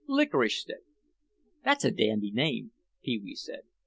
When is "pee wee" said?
3.03-3.35